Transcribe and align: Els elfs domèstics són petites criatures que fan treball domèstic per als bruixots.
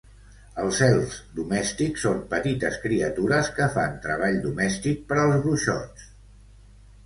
Els 0.61 0.77
elfs 0.85 1.17
domèstics 1.39 2.07
són 2.07 2.23
petites 2.33 2.79
criatures 2.87 3.53
que 3.61 3.69
fan 3.77 3.95
treball 4.09 4.43
domèstic 4.49 5.07
per 5.13 5.23
als 5.29 5.41
bruixots. 5.47 6.13